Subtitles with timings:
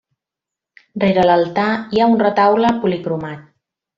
[1.03, 1.67] Rere l'altar
[1.97, 3.47] hi ha un retaule policromat.